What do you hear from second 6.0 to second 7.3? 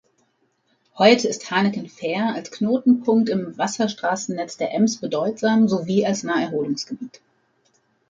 als Naherholungsgebiet.